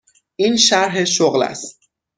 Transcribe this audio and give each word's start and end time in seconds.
این 0.35 0.57
شرح 0.57 1.05
شغل 1.05 1.43
است. 1.43 1.89